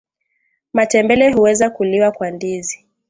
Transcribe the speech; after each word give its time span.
Matembele 0.73 1.31
huweza 1.33 1.69
kuliwa 1.69 2.11
kwa 2.11 2.31
ndizi 2.31 2.87